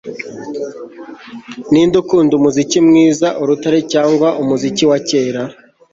Ninde 1.71 1.95
ukunda 2.03 2.31
umuziki 2.39 2.77
mwiza 2.87 3.27
urutare 3.41 3.79
cyangwa 3.93 4.27
umuziki 4.41 4.83
wa 4.89 4.97
kera 5.07 5.43